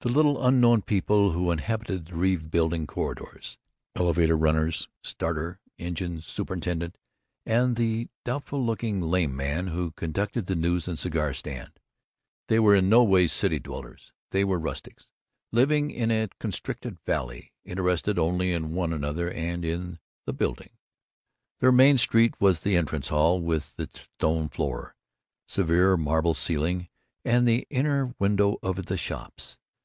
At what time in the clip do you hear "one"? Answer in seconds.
18.74-18.92